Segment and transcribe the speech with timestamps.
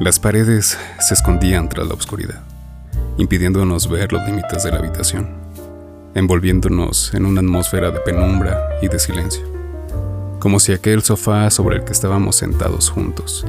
[0.00, 2.40] Las paredes se escondían tras la oscuridad,
[3.16, 5.28] impidiéndonos ver los límites de la habitación,
[6.14, 9.42] envolviéndonos en una atmósfera de penumbra y de silencio,
[10.38, 13.44] como si aquel sofá sobre el que estábamos sentados juntos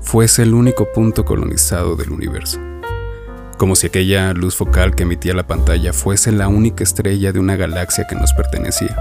[0.00, 2.58] fuese el único punto colonizado del universo,
[3.56, 7.54] como si aquella luz focal que emitía la pantalla fuese la única estrella de una
[7.54, 8.96] galaxia que nos pertenecía,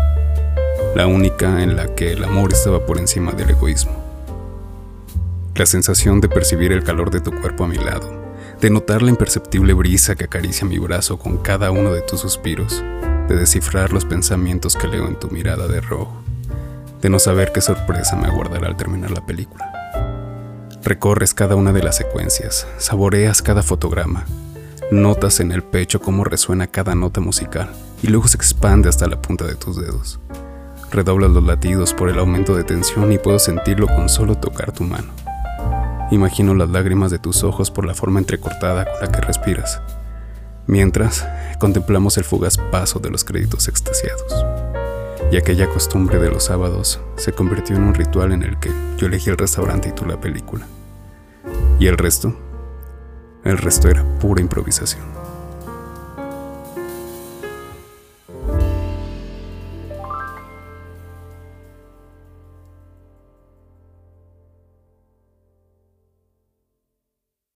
[0.96, 4.03] la única en la que el amor estaba por encima del egoísmo
[5.56, 9.12] la sensación de percibir el calor de tu cuerpo a mi lado, de notar la
[9.12, 12.84] imperceptible brisa que acaricia mi brazo con cada uno de tus suspiros,
[13.28, 16.24] de descifrar los pensamientos que leo en tu mirada de rojo,
[17.02, 19.72] de no saber qué sorpresa me aguardará al terminar la película.
[20.84, 24.26] Recorres cada una de las secuencias, saboreas cada fotograma,
[24.92, 27.70] notas en el pecho cómo resuena cada nota musical
[28.02, 30.20] y luego se expande hasta la punta de tus dedos.
[30.92, 34.84] Redoblas los latidos por el aumento de tensión y puedo sentirlo con solo tocar tu
[34.84, 35.23] mano.
[36.14, 39.82] Imagino las lágrimas de tus ojos por la forma entrecortada con la que respiras,
[40.68, 41.28] mientras
[41.60, 44.46] contemplamos el fugaz paso de los créditos extasiados.
[45.32, 49.08] Y aquella costumbre de los sábados se convirtió en un ritual en el que yo
[49.08, 50.68] elegí el restaurante y tú la película.
[51.80, 52.38] Y el resto,
[53.44, 55.23] el resto era pura improvisación.